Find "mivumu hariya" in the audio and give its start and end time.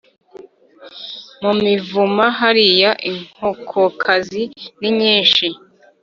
1.63-2.91